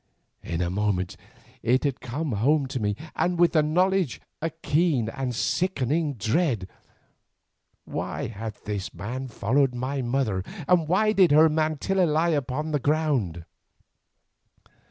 In 0.41 0.61
a 0.61 0.71
moment 0.71 1.15
it 1.61 1.83
had 1.83 2.01
come 2.01 2.31
home 2.31 2.65
to 2.69 2.79
me, 2.79 2.95
and 3.15 3.37
with 3.37 3.51
the 3.51 3.61
knowledge 3.61 4.19
a 4.41 4.49
keen 4.49 5.09
and 5.09 5.35
sickening 5.35 6.15
dread. 6.15 6.67
Why 7.85 8.25
had 8.25 8.55
this 8.65 8.91
man 8.95 9.27
followed 9.27 9.75
my 9.75 10.01
mother, 10.01 10.43
and 10.67 10.87
why 10.87 11.11
did 11.11 11.29
her 11.29 11.49
mantilla 11.49 12.05
lie 12.07 12.31
thus 12.31 12.39
upon 12.39 12.71
the 12.71 12.79
ground? 12.79 13.45